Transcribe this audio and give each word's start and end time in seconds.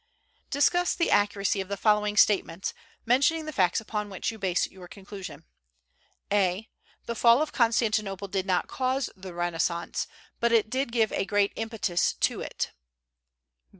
Discuss 0.49 0.95
the 0.95 1.11
accuracy 1.11 1.61
of 1.61 1.67
the 1.67 1.77
following 1.77 2.17
statements, 2.17 2.73
mentioning 3.05 3.45
the 3.45 3.53
facts 3.53 3.79
upon 3.79 4.09
which 4.09 4.31
you 4.31 4.39
base 4.39 4.65
your 4.65 4.87
conclusion: 4.87 5.45
a. 6.33 6.69
The 7.05 7.13
fall 7.13 7.39
of 7.39 7.51
Constantinople 7.53 8.27
did 8.27 8.47
not 8.47 8.65
cause 8.67 9.11
the 9.15 9.35
Renaissance, 9.35 10.07
but 10.39 10.51
it 10.51 10.71
did 10.71 10.91
give 10.91 11.11
a 11.11 11.23
great 11.23 11.53
impetus 11.55 12.13
to 12.13 12.41
it. 12.41 12.71